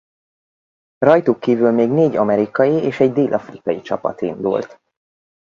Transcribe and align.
Rajtuk 0.97 1.39
kívül 1.39 1.71
még 1.71 1.89
négy 1.89 2.15
amerikai 2.15 2.71
és 2.73 2.99
egy 2.99 3.11
dél-afrikai 3.13 3.81
csapat 3.81 4.21
indult. 4.21 4.79